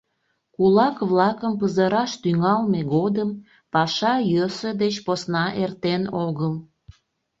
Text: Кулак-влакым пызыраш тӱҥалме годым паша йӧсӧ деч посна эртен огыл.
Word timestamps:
Кулак-влакым 0.55 1.53
пызыраш 1.59 2.11
тӱҥалме 2.21 2.81
годым 2.93 3.29
паша 3.73 4.13
йӧсӧ 4.31 4.69
деч 4.81 4.95
посна 5.05 5.45
эртен 5.63 6.03
огыл. 6.25 6.53